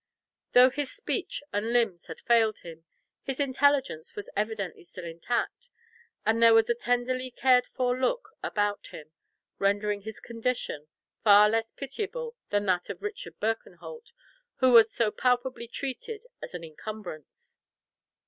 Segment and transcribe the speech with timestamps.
[0.53, 2.85] Though his speech and limbs had failed him,
[3.21, 5.69] his intelligence was evidently still intact,
[6.25, 9.11] and there was a tenderly cared for look about him,
[9.59, 10.87] rendering his condition
[11.23, 14.11] far less pitiable than that of Richard Birkenholt,
[14.55, 17.57] who was so palpably treated as an incumbrance.